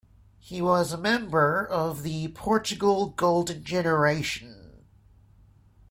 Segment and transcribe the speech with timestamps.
[0.39, 4.87] He was a member of the "Portugal Golden Generation".